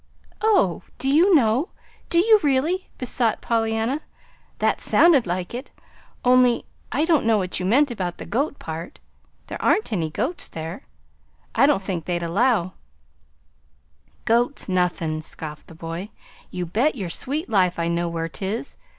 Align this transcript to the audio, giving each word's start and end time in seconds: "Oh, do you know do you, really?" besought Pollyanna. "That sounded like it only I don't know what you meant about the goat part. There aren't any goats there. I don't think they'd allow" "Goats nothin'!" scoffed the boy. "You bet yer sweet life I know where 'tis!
"Oh, 0.41 0.81
do 0.97 1.07
you 1.07 1.35
know 1.35 1.69
do 2.09 2.17
you, 2.17 2.39
really?" 2.41 2.89
besought 2.97 3.39
Pollyanna. 3.39 4.01
"That 4.57 4.81
sounded 4.81 5.27
like 5.27 5.53
it 5.53 5.69
only 6.25 6.65
I 6.91 7.05
don't 7.05 7.23
know 7.23 7.37
what 7.37 7.59
you 7.59 7.67
meant 7.67 7.91
about 7.91 8.17
the 8.17 8.25
goat 8.25 8.57
part. 8.57 8.97
There 9.45 9.61
aren't 9.61 9.93
any 9.93 10.09
goats 10.09 10.47
there. 10.47 10.87
I 11.53 11.67
don't 11.67 11.83
think 11.83 12.05
they'd 12.05 12.23
allow" 12.23 12.73
"Goats 14.25 14.67
nothin'!" 14.67 15.21
scoffed 15.21 15.67
the 15.67 15.75
boy. 15.75 16.09
"You 16.49 16.65
bet 16.65 16.95
yer 16.95 17.07
sweet 17.09 17.47
life 17.47 17.77
I 17.77 17.87
know 17.87 18.07
where 18.09 18.27
'tis! 18.27 18.77